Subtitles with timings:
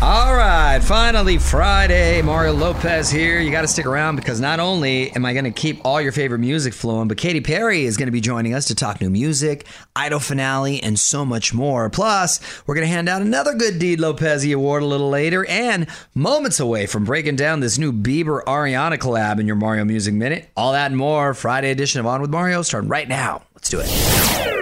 [0.00, 2.22] All right, finally Friday.
[2.22, 3.40] Mario Lopez here.
[3.40, 6.12] You got to stick around because not only am I going to keep all your
[6.12, 9.10] favorite music flowing, but Katy Perry is going to be joining us to talk new
[9.10, 9.66] music,
[9.96, 11.90] Idol finale, and so much more.
[11.90, 15.88] Plus, we're going to hand out another Good Deed Lopez award a little later, and
[16.14, 20.48] moments away from breaking down this new Bieber Ariana collab in your Mario Music Minute.
[20.56, 21.34] All that and more.
[21.34, 23.42] Friday edition of On with Mario starting right now.
[23.52, 24.57] Let's do it.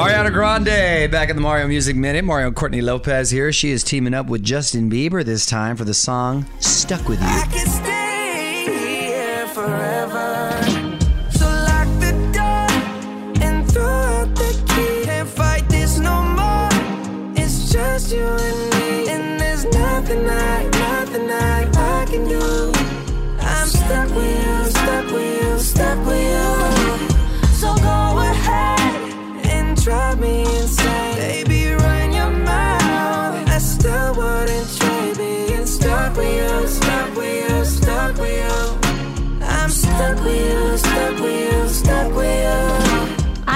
[0.00, 2.24] Ariana Grande back in the Mario Music Minute.
[2.24, 3.52] Mario and Courtney Lopez here.
[3.52, 7.89] She is teaming up with Justin Bieber this time for the song Stuck With You.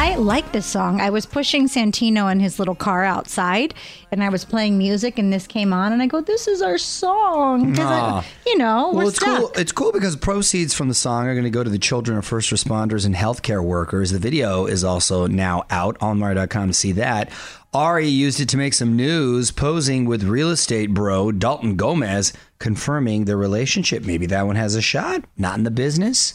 [0.04, 1.00] I like this song.
[1.00, 3.72] I was pushing Santino in his little car outside,
[4.12, 6.76] and I was playing music, and this came on, and I go, "This is our
[6.76, 8.24] song." 'Cause I- ah.
[8.46, 9.38] you know, Well, it's stuck.
[9.38, 9.50] cool.
[9.56, 12.26] It's cool because proceeds from the song are going to go to the children of
[12.26, 14.10] first responders and healthcare workers.
[14.10, 17.30] The video is also now out on Mario.com to see that.
[17.72, 23.24] Ari used it to make some news, posing with real estate bro Dalton Gomez, confirming
[23.24, 24.04] their relationship.
[24.04, 25.24] Maybe that one has a shot.
[25.38, 26.34] Not in the business.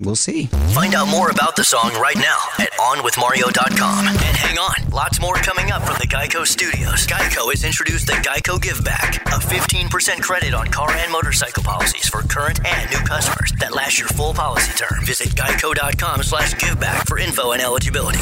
[0.00, 0.46] We'll see.
[0.72, 4.08] Find out more about the song right now at OnWithMario.com.
[4.08, 7.06] And hang on, lots more coming up from the Geico Studios.
[7.06, 12.08] Geico has introduced the Geico Give Back, a 15% credit on car and motorcycle policies
[12.08, 15.04] for current and new customers that last your full policy term.
[15.04, 18.20] Visit geico.com slash giveback for info and eligibility.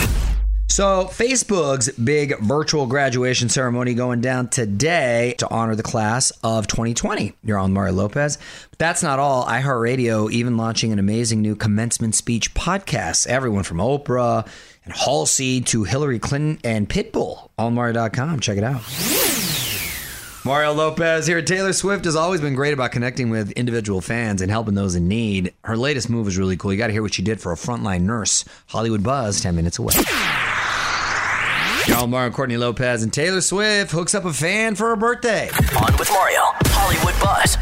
[0.78, 7.34] So, Facebook's big virtual graduation ceremony going down today to honor the class of 2020.
[7.42, 8.38] You're on Mario Lopez.
[8.70, 9.44] But that's not all.
[9.46, 13.26] iHeartRadio even launching an amazing new commencement speech podcast.
[13.26, 14.46] Everyone from Oprah
[14.84, 18.38] and Halsey to Hillary Clinton and Pitbull AllMario.com.
[18.38, 18.82] Check it out.
[20.44, 21.42] Mario Lopez here.
[21.42, 25.08] Taylor Swift has always been great about connecting with individual fans and helping those in
[25.08, 25.52] need.
[25.64, 26.72] Her latest move is really cool.
[26.72, 28.44] You got to hear what she did for a frontline nurse.
[28.68, 29.94] Hollywood Buzz, 10 minutes away.
[31.88, 35.48] Y'all, Mario Courtney Lopez and Taylor Swift hooks up a fan for her birthday.
[35.48, 37.56] On with Mario, Hollywood Buzz.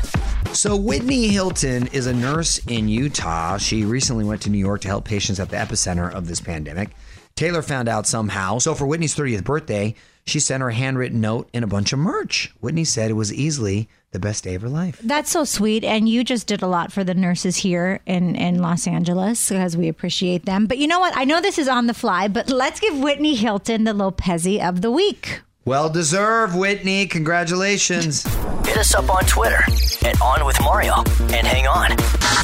[0.52, 3.56] So, Whitney Hilton is a nurse in Utah.
[3.56, 6.90] She recently went to New York to help patients at the epicenter of this pandemic.
[7.36, 8.58] Taylor found out somehow.
[8.58, 9.94] So, for Whitney's 30th birthday,
[10.24, 12.52] she sent her a handwritten note and a bunch of merch.
[12.60, 14.98] Whitney said it was easily the best day of her life.
[15.04, 15.84] That's so sweet.
[15.84, 19.76] And you just did a lot for the nurses here in, in Los Angeles because
[19.76, 20.66] we appreciate them.
[20.66, 21.16] But you know what?
[21.16, 24.80] I know this is on the fly, but let's give Whitney Hilton the Lopezi of
[24.80, 25.42] the week.
[25.66, 27.06] Well deserved, Whitney.
[27.06, 28.24] Congratulations.
[28.76, 29.64] Hit us up on Twitter
[30.06, 30.96] at On With Mario.
[31.32, 31.96] And hang on.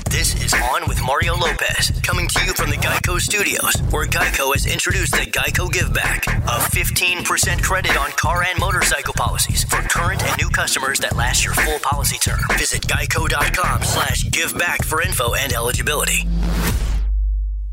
[0.09, 4.55] This is On with Mario Lopez, coming to you from the Geico Studios, where Geico
[4.55, 9.77] has introduced the Geico Give Back, a 15% credit on car and motorcycle policies for
[9.83, 12.41] current and new customers that last your full policy term.
[12.57, 16.27] Visit geico.com slash give back for info and eligibility.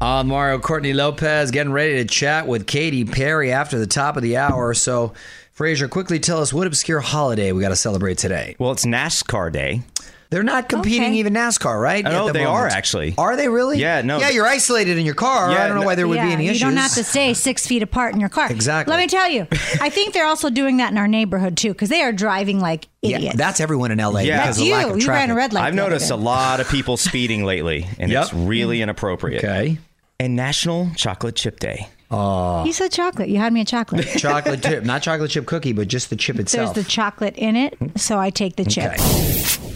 [0.01, 4.23] On Mario Courtney Lopez getting ready to chat with Katy Perry after the top of
[4.23, 4.73] the hour.
[4.73, 5.13] So,
[5.59, 8.55] Frazier, quickly tell us what obscure holiday we got to celebrate today.
[8.59, 9.81] Well, it's NASCAR Day.
[10.29, 11.15] They're not competing Okay.
[11.15, 12.01] even NASCAR, right?
[12.07, 12.47] Oh, at the they moment?
[12.63, 13.13] are actually.
[13.17, 13.77] Are they really?
[13.77, 14.19] Yeah, no.
[14.19, 15.51] Yeah, you're isolated in your car.
[15.51, 16.61] Yeah, I don't know no- why there would yeah, be any you issues.
[16.61, 18.49] don't have to stay six feet apart in your car.
[18.49, 18.89] Exactly.
[18.95, 19.47] Let me tell you,
[19.81, 22.87] I think they're also doing that in our neighborhood too because they are driving like
[23.01, 23.25] idiots.
[23.25, 24.37] Yeah, that's everyone in LA Yeah.
[24.43, 25.01] because That's of you.
[25.01, 25.65] You ran a red light.
[25.65, 28.23] I've noticed a lot of people speeding lately, and Yep.
[28.23, 29.43] it's really inappropriate.
[29.43, 29.77] Okay.
[30.21, 31.89] And National Chocolate Chip Day.
[32.11, 33.29] Uh, you said chocolate.
[33.29, 34.07] You had me a chocolate.
[34.17, 36.73] chocolate chip, not chocolate chip cookie, but just the chip itself.
[36.73, 37.87] There's the chocolate in it, hmm?
[37.95, 38.93] so I take the chip.
[38.93, 39.75] Okay.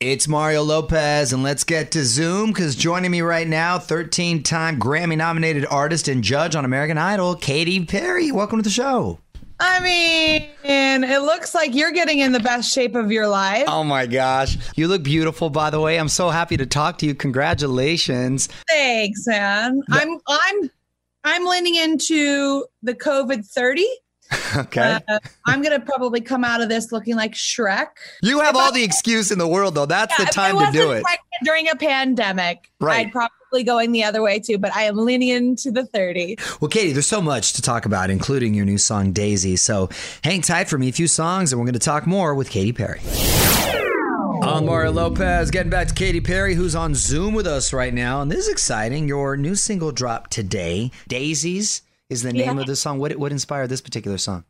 [0.00, 4.78] It's Mario Lopez, and let's get to Zoom because joining me right now, 13 time
[4.78, 8.30] Grammy nominated artist and judge on American Idol, Katy Perry.
[8.30, 9.20] Welcome to the show.
[9.60, 13.64] I mean, it looks like you're getting in the best shape of your life.
[13.68, 14.58] Oh my gosh.
[14.76, 15.98] You look beautiful, by the way.
[15.98, 17.14] I'm so happy to talk to you.
[17.14, 18.48] Congratulations.
[18.68, 19.80] Thanks, man.
[19.90, 20.70] I'm I'm
[21.24, 23.86] I'm leaning into the COVID 30.
[24.56, 24.98] Okay.
[25.08, 27.88] Uh, I'm gonna probably come out of this looking like Shrek.
[28.22, 29.84] you have all the excuse in the world, though.
[29.86, 31.04] That's the if time I to do it.
[31.44, 32.70] during a pandemic.
[32.80, 33.06] Right.
[33.06, 36.36] I'd probably going the other way too, but I am leaning into the 30.
[36.60, 39.56] Well, Katy, there's so much to talk about, including your new song, Daisy.
[39.56, 39.90] So
[40.22, 42.72] hang tight for me, a few songs, and we're going to talk more with Katy
[42.72, 43.00] Perry.
[44.46, 48.20] I'm Mario Lopez, getting back to Katy Perry, who's on Zoom with us right now.
[48.20, 49.08] And this is exciting.
[49.08, 50.90] Your new single dropped today.
[51.08, 51.80] Daisies
[52.10, 52.60] is the name Yeah.
[52.60, 52.98] of the song.
[52.98, 54.44] What, what inspired this particular song?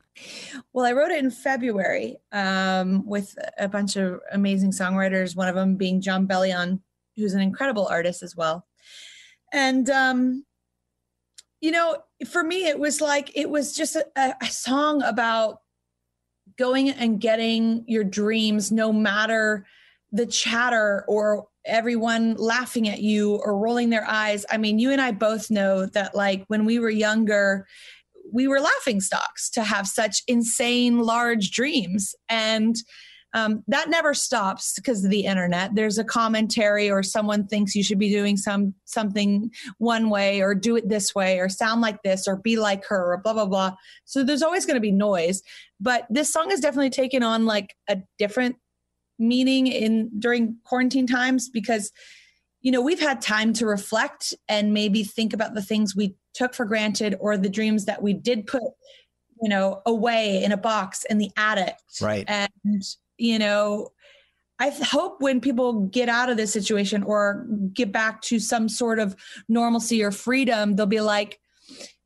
[0.72, 5.54] Well, I wrote it in February um, with a bunch of amazing songwriters, one of
[5.54, 6.80] them being Jon Bellion,
[7.16, 8.66] who's an incredible artist as well.
[9.52, 10.44] And, um,
[11.60, 11.98] you know,
[12.28, 15.60] for me, it was like, it was just a, a, a song about
[16.58, 19.64] going and getting your dreams, no matter
[20.14, 24.46] the chatter or everyone laughing at you or rolling their eyes.
[24.48, 27.66] I mean, you and I both know that, like, when we were younger,
[28.32, 32.14] we were laughing stocks to have such insane large dreams.
[32.28, 32.76] And
[33.34, 35.74] um, that never stops because of the internet.
[35.74, 40.54] There's a commentary or someone thinks you should be doing some something one way or
[40.54, 43.46] do it this way or sound like this or be like her or blah blah
[43.46, 43.74] blah.
[44.04, 45.42] So there's always going to be noise.
[45.80, 48.54] But this song has definitely taken on like a different
[49.18, 51.92] meaning in during quarantine times because
[52.60, 56.54] you know we've had time to reflect and maybe think about the things we took
[56.54, 58.62] for granted or the dreams that we did put
[59.42, 61.76] you know away in a box in the attic.
[62.00, 62.24] Right.
[62.28, 62.82] and
[63.18, 63.90] you know
[64.58, 68.98] i hope when people get out of this situation or get back to some sort
[68.98, 69.14] of
[69.48, 71.38] normalcy or freedom they'll be like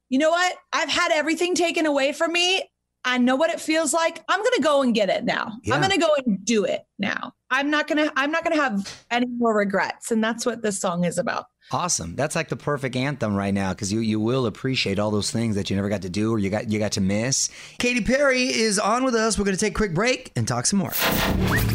[0.08, 0.56] you know what?
[0.72, 2.62] I've had everything taken away from me
[3.08, 4.22] i know what it feels like.
[4.28, 5.58] I'm gonna go and get it now.
[5.62, 5.74] Yeah.
[5.74, 7.32] i'm gonna go and do it now.
[7.50, 10.10] I'm not gonna i'm not gonna have any more regrets.
[10.10, 12.16] And that's what this song is about Awesome.
[12.16, 15.56] That's like the perfect anthem right now because you, you will appreciate all those things
[15.56, 17.50] that you never got to do or you got you got to miss.
[17.78, 19.38] Katy Perry is on with us.
[19.38, 20.92] We're going to take a quick break and talk some more.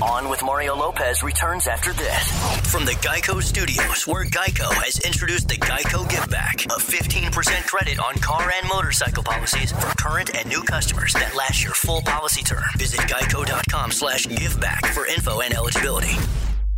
[0.02, 2.72] On with Mario Lopez returns after this.
[2.72, 8.00] From the Geico Studios, where Geico has introduced the Geico Give Back, a 15% credit
[8.00, 12.44] on car and motorcycle policies for current and new customers that last your full policy
[12.44, 12.64] term.
[12.78, 16.16] Visit geico.com slash give back for info and eligibility.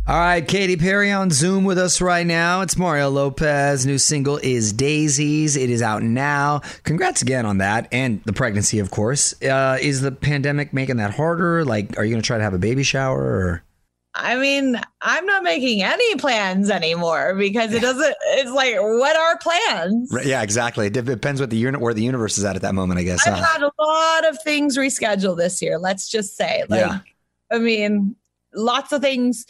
[0.08, 2.60] All right, Katy Perry on Zoom with us right now.
[2.60, 3.84] It's Mario Lopez.
[3.84, 5.56] New single is Daisies.
[5.56, 6.60] It is out now.
[6.84, 9.34] Congrats again on that and the pregnancy, of course.
[9.42, 11.64] Uh, is the pandemic making that harder?
[11.64, 13.20] Like, are you going to try to have a baby shower?
[13.20, 13.64] Or
[14.14, 18.14] I mean, I'm not making any plans anymore because it doesn't.
[18.26, 20.16] It's like, what are plans?
[20.24, 20.86] yeah, exactly.
[20.86, 23.26] It depends what the unit where the universe is at at that moment, I guess.
[23.26, 23.44] I've huh?
[23.44, 25.80] had a lot of things rescheduled this year.
[25.80, 27.00] Let's just say, like, Yeah.
[27.50, 28.14] I mean,
[28.54, 29.46] lots of things.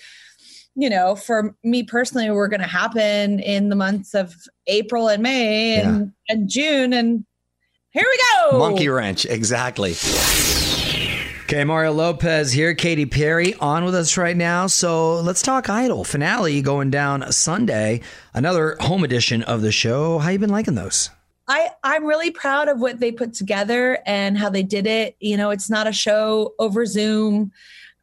[0.78, 4.34] You know, for me personally, were going to happen in the months of
[4.66, 7.24] April and May and, and June, and
[7.90, 8.18] here we
[8.50, 8.58] go.
[8.58, 9.94] Monkey wrench, exactly.
[11.44, 14.66] Okay, Mario Lopez here, Katy Perry on with us right now.
[14.66, 18.00] So let's talk Idol finale going down Sunday.
[18.34, 20.18] Another home edition of the show.
[20.18, 21.08] How you been liking those?
[21.48, 25.16] I, I'm really proud of what they put together and how they did it.
[25.20, 27.52] You know, it's not a show over Zoom.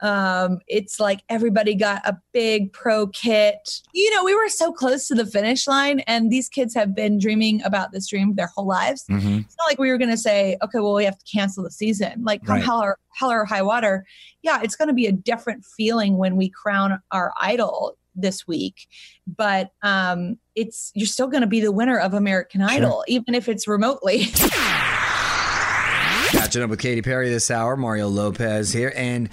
[0.03, 3.81] Um, it's like everybody got a big pro kit.
[3.93, 7.17] You know, we were so close to the finish line, and these kids have been
[7.17, 9.05] dreaming about this dream their whole lives.
[9.09, 9.37] Mm-hmm.
[9.39, 11.71] It's not like we were going to say, okay, well, we have to cancel the
[11.71, 12.23] season.
[12.23, 12.63] Like, come Right.
[12.65, 14.05] hell or, hell or high water.
[14.41, 18.87] Yeah, it's going to be a different feeling when we crown our idol this week.
[19.25, 23.47] But um, it's you're still going to be the winner of American Idol, even if
[23.47, 24.25] it's remotely.
[26.31, 27.77] Catching up with Katy Perry this hour.
[27.77, 28.91] Mario Lopez here.
[28.95, 29.29] And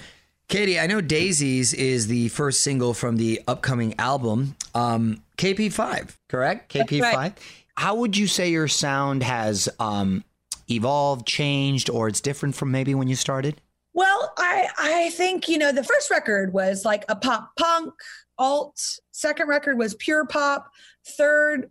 [0.51, 6.17] Katy, I know Daisies is the first single from the upcoming album, um, KP5.
[6.27, 6.73] correct?
[6.73, 7.01] KP5.
[7.13, 7.39] right.
[7.77, 10.25] How would you say your sound has um,
[10.69, 13.61] evolved, changed, or it's different from maybe when you started?
[13.93, 17.93] Well, I I think you know the first record was like a pop punk
[18.37, 18.77] alt.
[19.13, 20.69] Second record was pure pop.
[21.17, 21.69] Third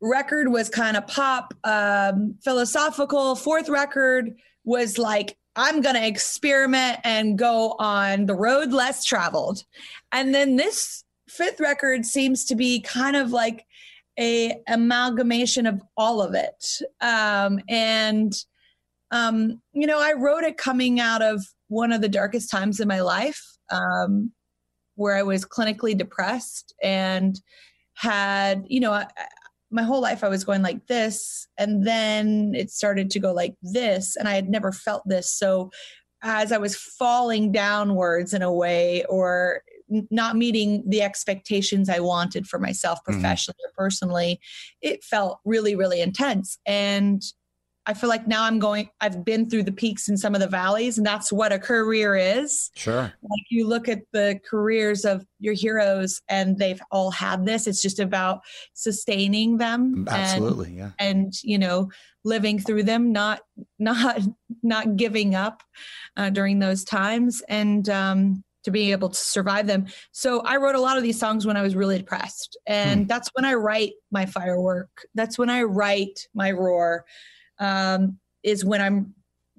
[0.00, 3.34] record was kind of pop um, philosophical.
[3.34, 9.64] Fourth record was like I'm gonna experiment and go on the road less traveled.
[10.12, 13.66] And then this fifth record seems to be kind of like
[14.18, 16.64] a amalgamation of all of it.
[17.00, 18.34] Um, and
[19.10, 22.88] um, you know, I wrote it coming out of one of the darkest times in
[22.88, 24.32] my life, um,
[24.94, 27.40] where I was clinically depressed and
[27.94, 29.04] had, you know,
[29.70, 33.54] my whole life I was going like this, and then it started to go like
[33.62, 35.30] this, and I had never felt this.
[35.30, 35.70] So,
[36.22, 39.62] as I was falling downwards in a way, or
[40.10, 43.14] not meeting the expectations I wanted for myself mm-hmm.
[43.14, 44.40] professionally or personally,
[44.80, 46.58] it felt really, really intense.
[46.66, 47.22] And
[47.86, 50.46] I feel like now I'm going, I've been through the peaks and some of the
[50.46, 52.70] valleys, and that's what a career is.
[52.76, 53.02] Sure.
[53.22, 57.66] Like you look at the careers of your heroes and they've all had this.
[57.66, 58.40] It's just about
[58.74, 59.94] sustaining them.
[59.94, 60.72] and- Absolutely.
[60.76, 60.90] yeah.
[60.98, 61.90] and you know
[62.24, 63.40] living through them not
[63.78, 64.20] not
[64.62, 65.62] not giving up
[66.16, 70.74] uh, during those times and um to be able to survive them so i wrote
[70.74, 73.92] a lot of these songs when i was really depressed and that's when i write
[74.10, 77.04] my firework that's when i write my roar
[77.60, 79.14] um is when i'm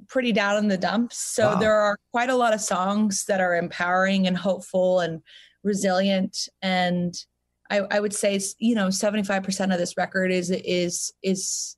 [0.08, 1.18] pretty down in the dumps.
[1.18, 1.60] So Wow.
[1.60, 5.22] there are quite a lot of songs that are empowering and hopeful and
[5.64, 6.50] resilient.
[6.62, 7.14] And
[7.70, 11.78] I, I would say you know 75% of this record is is is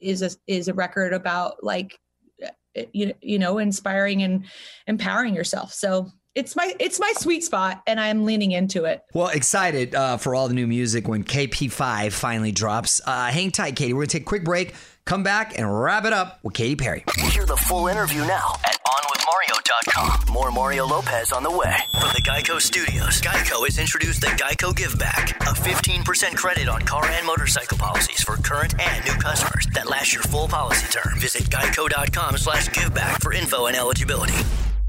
[0.00, 1.98] is a is a record about like
[2.42, 4.44] uh, you, you know inspiring and
[4.86, 5.72] empowering yourself.
[5.72, 10.16] So it's my it's my sweet spot and i'm leaning into it Well, excited uh,
[10.18, 13.00] for all the new music when KP5 finally drops.
[13.04, 13.92] Uh, hang tight, Katy.
[13.94, 14.74] We're going to take a quick break,
[15.04, 17.04] come back, and wrap it up with Katy Perry.
[17.30, 20.32] Hear the full interview now at OnWithMario.com.
[20.32, 23.20] More Mario Lopez on the way from the Geico Studios.
[23.20, 28.22] Geico has introduced the Geico Give Back, a 15% credit on car and motorcycle policies
[28.22, 31.18] for current and new customers that last your full policy term.
[31.18, 34.34] Visit geico.com slash giveback for info and eligibility.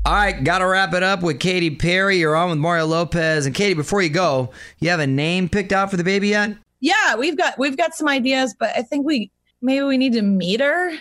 [0.06, 2.18] All right, got to wrap it up with Katy Perry.
[2.18, 3.46] You're on with Mario Lopez.
[3.46, 6.56] And Katy, before you go, you have a name picked out for the baby yet?
[6.80, 10.22] yeah we've got we've got some ideas but i think we maybe we need to
[10.22, 10.92] meet her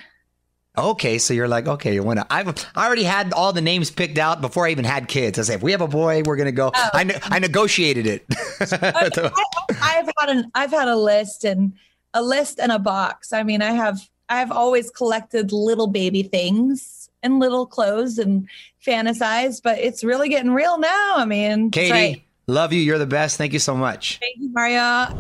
[0.79, 2.27] Okay, so you're like, okay, you want to?
[2.29, 5.39] I've I already had all the names picked out before I even had kids.
[5.39, 6.71] I say, if we have a boy, we're gonna go.
[6.75, 6.91] Oh.
[6.93, 8.27] I ne- I negotiated it.
[8.61, 11.73] I, have had an I've had a list and
[12.13, 13.33] a list and a box.
[13.33, 18.49] I mean, I have I've always collected little baby things and little clothes and
[18.87, 21.15] fantasized, but it's really getting real now.
[21.17, 22.23] I mean, Katy, right.
[22.47, 22.81] love you.
[22.81, 23.37] You're the best.
[23.37, 24.19] Thank you so much.
[24.19, 25.17] Thank you, Maria.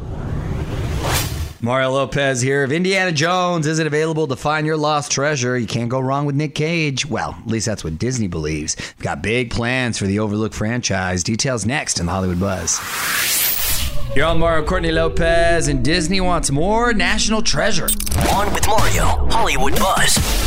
[1.62, 2.62] Mario Lopez here.
[2.62, 6.36] If Indiana Jones isn't available to find your lost treasure, you can't go wrong with
[6.36, 7.06] Nick Cage.
[7.06, 8.76] Well, at least that's what Disney believes.
[8.78, 11.24] We've got big plans for the Overlook franchise.
[11.24, 12.78] Details next in the Hollywood Buzz.
[14.14, 17.88] You're on Mario Courtney Lopez, and Disney wants more national treasure.
[18.32, 20.45] On with Mario, Hollywood Buzz.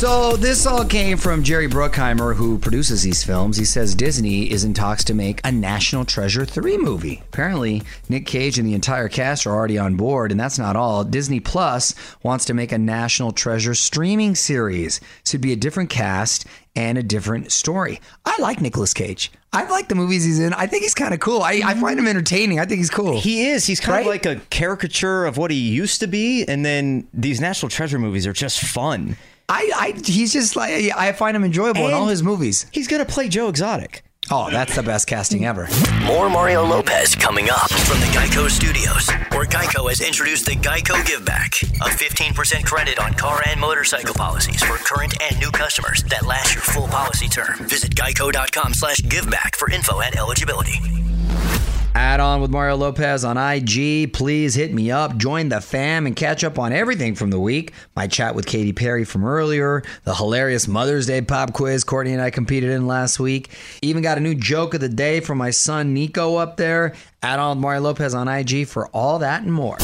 [0.00, 3.58] So this all came from Jerry Bruckheimer, who produces these films.
[3.58, 7.22] He says Disney is in talks to make a National Treasure 3 movie.
[7.28, 11.04] Apparently, Nick Cage and the entire cast are already on board, and that's not all.
[11.04, 15.02] Disney Plus wants to make a National Treasure streaming series.
[15.22, 18.00] So it'd be a different cast and a different story.
[18.24, 19.30] I like Nicolas Cage.
[19.52, 20.54] I like the movies he's in.
[20.54, 21.42] I think he's kind of cool.
[21.42, 22.58] I, I find him entertaining.
[22.58, 23.20] I think he's cool.
[23.20, 23.66] He is.
[23.66, 24.00] He's kind Right?
[24.00, 27.98] of like a caricature of what he used to be, and then these National Treasure
[27.98, 29.18] movies are just fun.
[29.50, 32.66] I, I he's just like I find him enjoyable in all his movies.
[32.70, 34.04] He's gonna play Joe Exotic.
[34.30, 35.66] Oh, that's the best casting ever.
[36.04, 41.04] More Mario Lopez coming up from the Geico Studios, where Geico has introduced the Geico
[41.04, 46.04] Give Back, a 15% credit on car and motorcycle policies for current and new customers
[46.04, 47.56] that last your full policy term.
[47.66, 50.78] Visit geico.com slash giveback for info and eligibility.
[51.94, 54.12] Add on with Mario Lopez on IG.
[54.12, 57.72] Please hit me up, join the fam, and catch up on everything from the week.
[57.96, 62.22] My chat with Katy Perry from earlier, the hilarious Mother's Day pop quiz Courtney and
[62.22, 63.50] I competed in last week.
[63.82, 66.94] Even got a new joke of the day from my son Nico up there.
[67.22, 69.78] Add on with Mario Lopez on IG for all that and more.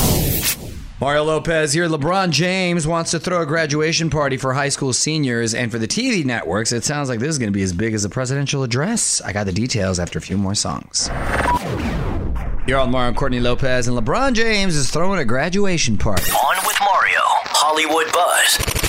[0.98, 1.88] Mario Lopez here.
[1.88, 5.86] LeBron James wants to throw a graduation party for high school seniors, and for the
[5.86, 8.62] TV networks, it sounds like this is going to be as big as a presidential
[8.62, 9.20] address.
[9.20, 11.10] I got the details after a few more songs.
[12.66, 16.28] You're on Mario and Courtney Lopez, and LeBron James is throwing a graduation party.
[16.32, 18.86] On with Mario, Hollywood Buzz.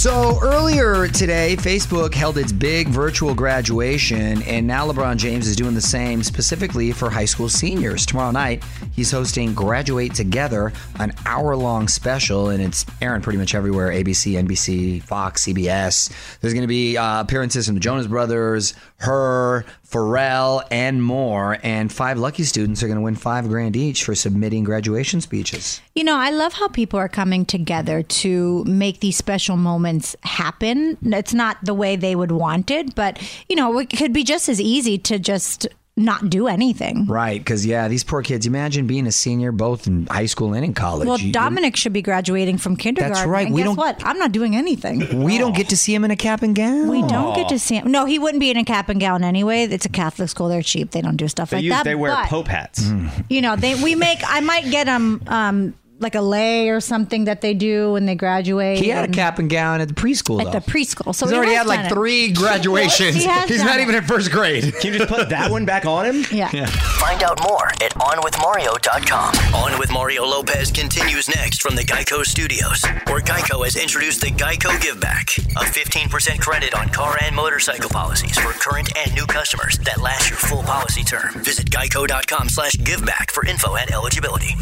[0.00, 5.74] So earlier today, Facebook held its big virtual graduation, and now LeBron James is doing
[5.74, 8.06] the same specifically for high school seniors.
[8.06, 8.62] Tomorrow night,
[8.92, 14.40] he's hosting Graduate Together, an hour long special, and it's airing pretty much everywhere ABC,
[14.40, 16.10] NBC, Fox, CBS.
[16.40, 21.58] There's going to be uh, appearances from the Jonas Brothers, H.E.R., Pharrell, and more.
[21.62, 25.80] And five lucky students are going to win five grand each for submitting graduation speeches.
[25.94, 30.96] You know, I love how people are coming together to make these special moments happen.
[31.02, 34.48] It's not the way they would want it, but, you know, it could be just
[34.48, 35.66] as easy to just
[36.04, 37.06] not do anything.
[37.06, 38.46] Right, because yeah, these poor kids.
[38.46, 41.06] Imagine being a senior both in high school and in college.
[41.06, 43.14] Well, You- Dominic should be graduating from kindergarten.
[43.14, 43.46] That's right.
[43.46, 44.02] And We guess don't- what?
[44.04, 45.22] I'm not doing anything.
[45.24, 46.88] we don't get to see him in a cap and gown.
[46.88, 47.90] We don't get to see him.
[47.90, 49.64] No, he wouldn't be in a cap and gown anyway.
[49.64, 50.48] It's a Catholic school.
[50.48, 50.90] They're cheap.
[50.92, 51.84] They don't do stuff They like use that.
[51.84, 52.90] they wear but, pope hats.
[53.28, 54.18] You know, they we make.
[54.26, 58.14] I might get him um, like a lei or something that they do when they
[58.14, 58.78] graduate.
[58.78, 60.40] He had a cap and gown at the preschool.
[60.40, 60.58] at though.
[60.58, 61.14] the preschool.
[61.14, 61.92] So He's he already had like it.
[61.92, 63.14] three graduations.
[63.16, 63.82] He has He's not it.
[63.82, 64.74] even in first grade.
[64.80, 66.24] Can you just put that one back on him?
[66.32, 66.48] Yeah.
[66.66, 69.54] Find out more at OnWithMario.com.
[69.54, 74.28] On with Mario Lopez continues next from the Geico Studios, where Geico has introduced the
[74.30, 79.26] Geico Give Back, a 15% credit on car and motorcycle policies for current and new
[79.26, 81.32] customers that last your full policy term.
[81.44, 84.54] Visit geico.com slash giveback for info and eligibility.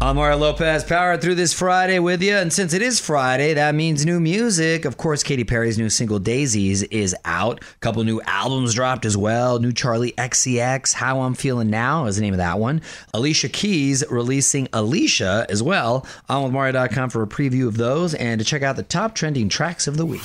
[0.00, 2.36] I'm Mario Lopez, powered through this Friday with you.
[2.36, 4.84] And since it is Friday, that means new music.
[4.84, 7.60] Of course, Katy Perry's new single Daisies is out.
[7.64, 9.58] A couple new albums dropped as well.
[9.58, 12.80] New Charli XCX, How I'm Feeling Now is the name of that one.
[13.12, 16.06] Alicia Keys releasing Alicia as well.
[16.28, 19.48] On with Mario.com for a preview of those and to check out the top trending
[19.48, 20.22] tracks of the week.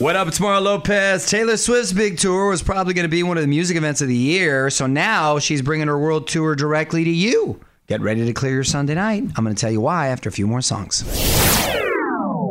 [0.00, 0.26] What up?
[0.26, 1.24] It's Mario Lopez.
[1.24, 4.08] Taylor Swift's big tour was probably going to be one of the music events of
[4.08, 4.70] the year.
[4.70, 7.60] So now she's bringing her world tour directly to you.
[7.88, 9.22] Get ready to clear your Sunday night.
[9.34, 11.04] I'm going to tell you why after a few more songs.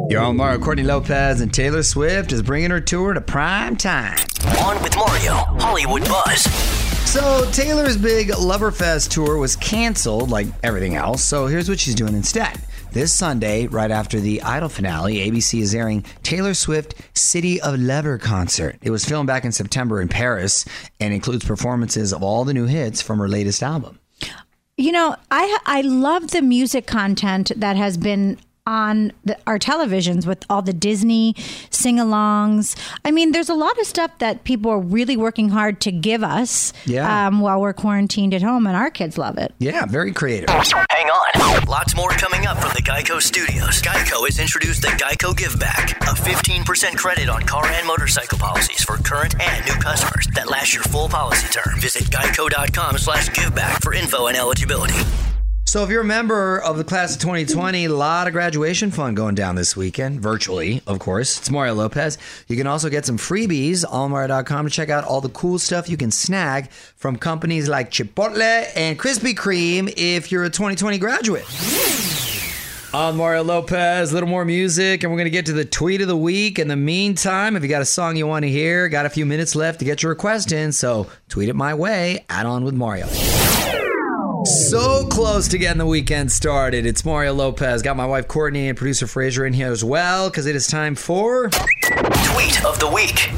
[0.10, 4.17] You're on Mario Courtney Lopez, and Taylor Swift is bringing her tour to prime time.
[4.65, 6.41] On with Mario, Hollywood Buzz.
[7.08, 11.23] So Taylor's big Loverfest tour was canceled, like everything else.
[11.23, 12.60] So here's what she's doing instead.
[12.91, 18.17] This Sunday, right after the Idol finale, ABC is airing Taylor Swift City of Lover
[18.17, 18.80] concert.
[18.82, 20.65] It was filmed back in September in Paris
[21.00, 24.00] and includes performances of all the new hits from her latest album.
[24.79, 28.37] You know, I I love the music content that has been
[28.67, 31.34] on the, our televisions with all the Disney
[31.71, 32.75] sing-alongs.
[33.06, 36.21] I mean, there's a lot of stuff that people are really working hard to give
[36.23, 37.27] us Yeah.
[37.27, 39.53] um, while we're quarantined at home, and our kids love it.
[39.60, 40.49] Yeah, very creative.
[40.49, 41.65] Hang on.
[41.67, 43.82] Lots more coming up from the Geico Studios.
[43.82, 48.84] Geico has introduced the Geico Give Back, a 15% credit on car and motorcycle policies
[48.84, 51.80] for current and new customers that last your full policy term.
[51.80, 54.95] Visit geico.com slash giveback for info and eligibility.
[55.77, 59.13] So if you're a member of the class of 2020, a lot of graduation fun
[59.13, 61.37] going down this weekend, virtually, of course.
[61.37, 62.17] It's Mario Lopez.
[62.47, 65.95] You can also get some freebies, allmario.com to check out all the cool stuff you
[65.95, 71.45] can snag from companies like Chipotle and Krispy Kreme if you're a 2020 graduate.
[72.91, 76.01] I'm Mario Lopez, a little more music, and we're going to get to the tweet
[76.01, 76.57] of the week.
[76.57, 79.27] In the meantime, if you got a song you want to hear, got a few
[79.27, 82.73] minutes left to get your request in, so tweet it my way, add on with
[82.73, 83.05] Mario.
[84.47, 86.86] So close to getting the weekend started.
[86.86, 87.81] It's Mario Lopez.
[87.81, 90.95] Got my wife Courtney and producer Fraser in here as well because it is time
[90.95, 91.49] for.
[91.49, 93.29] Tweet of the week.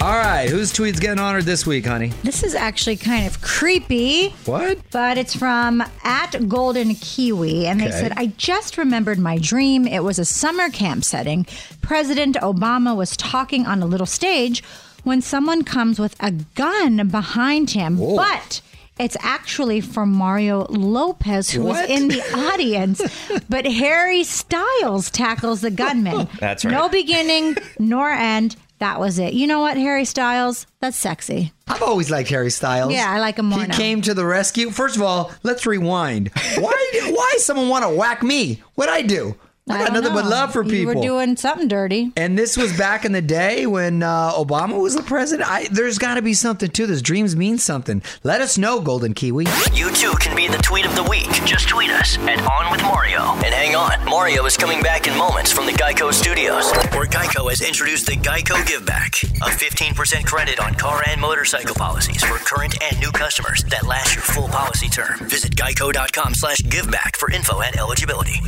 [0.00, 2.08] All right, whose tweet's getting honored this week, honey?
[2.22, 4.28] This is actually kind of creepy.
[4.44, 4.78] What?
[4.92, 8.00] But it's from at Golden Kiwi, and they Okay.
[8.00, 9.84] said, I just remembered my dream.
[9.86, 11.44] It was a summer camp setting.
[11.82, 14.62] President Obama was talking on a little stage
[15.02, 18.60] when someone comes with a gun behind him, but
[18.98, 22.20] it's actually from Mario Lopez, who was in the
[22.52, 23.02] audience.
[23.48, 26.28] but Harry Styles tackles the gunman.
[26.38, 26.70] That's right.
[26.70, 28.56] No beginning nor end.
[28.78, 29.32] that was it.
[29.34, 30.66] You know what, Harry Styles?
[30.80, 31.52] That's sexy.
[31.66, 32.92] I've always liked Harry Styles.
[32.92, 33.76] Yeah, I like him more He now.
[33.76, 34.70] came to the rescue.
[34.70, 36.30] First of all, let's rewind.
[36.58, 37.10] Why?
[37.10, 38.62] why someone want to whack me?
[38.74, 39.36] What I do?
[39.66, 40.76] I, got don't nothing but love for people.
[40.76, 42.12] You were doing something dirty.
[42.16, 45.48] and this was back in the day when uh, Obama was the president.
[45.50, 47.00] I, there's got to be something to this.
[47.00, 48.02] Dreams mean something.
[48.24, 49.46] Let us know, Golden Kiwi.
[49.72, 51.30] You too can be the tweet of the week.
[51.46, 53.20] Just tweet us at On With Mario.
[53.36, 57.48] And hang on, Mario is coming back in moments from the Geico Studios, where Geico
[57.48, 62.36] has introduced the Geico Give Back, a 15% credit on car and motorcycle policies for
[62.36, 65.18] current and new customers that last your full policy term.
[65.20, 68.42] Visit geico.com slash giveback for info and eligibility.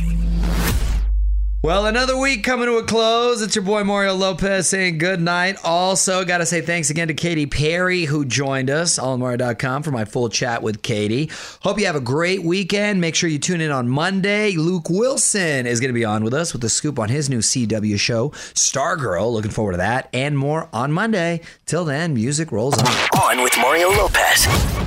[1.67, 3.41] Well, another week coming to a close.
[3.41, 5.57] It's your boy Mario Lopez saying good night.
[5.65, 9.91] Also, got to say thanks again to Katy Perry who joined us on Mario.com for
[9.91, 11.29] my full chat with Katy.
[11.63, 13.01] Hope you have a great weekend.
[13.01, 14.53] Make sure you tune in on Monday.
[14.53, 17.39] Luke Wilson is going to be on with us with the scoop on his new
[17.39, 19.33] CW show, Stargirl.
[19.33, 21.41] Looking forward to that and more on Monday.
[21.65, 22.87] Till then, music rolls on.
[23.21, 24.86] On with Mario Lopez.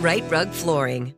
[0.00, 1.12] Rite Rug Flooring.